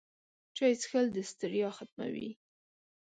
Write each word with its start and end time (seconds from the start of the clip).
چای 0.55 0.73
څښل 0.81 1.05
د 1.13 1.17
ستړیا 1.31 1.69
ختموي 1.77 2.29